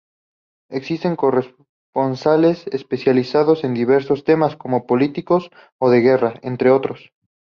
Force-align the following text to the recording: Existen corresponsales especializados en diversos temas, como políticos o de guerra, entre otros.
Existen 0.71 1.15
corresponsales 1.15 2.65
especializados 2.71 3.63
en 3.63 3.75
diversos 3.75 4.23
temas, 4.23 4.55
como 4.55 4.87
políticos 4.87 5.51
o 5.79 5.91
de 5.91 6.01
guerra, 6.01 6.39
entre 6.41 6.71
otros. 6.71 7.13